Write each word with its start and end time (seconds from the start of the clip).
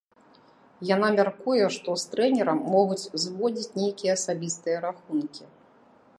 Яна 0.95 1.09
мяркуе, 1.17 1.67
што 1.75 1.89
з 2.05 2.09
трэнерам 2.13 2.59
могуць 2.77 3.09
зводзіць 3.27 3.75
нейкія 3.83 4.11
асабістыя 4.21 4.77
рахункі. 4.89 5.43